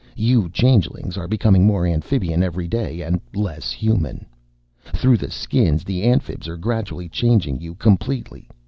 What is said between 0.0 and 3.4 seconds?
You Changelings are becoming more Amphibian every day and